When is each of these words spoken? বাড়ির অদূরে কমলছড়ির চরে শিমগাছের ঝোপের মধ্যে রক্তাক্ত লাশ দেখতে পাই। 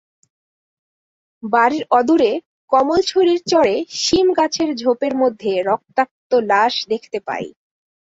বাড়ির 1.43 1.83
অদূরে 1.91 2.31
কমলছড়ির 2.71 3.39
চরে 3.51 3.75
শিমগাছের 4.01 4.69
ঝোপের 4.75 5.13
মধ্যে 5.21 5.51
রক্তাক্ত 5.69 6.31
লাশ 6.51 6.73
দেখতে 6.91 7.17
পাই। 7.27 7.45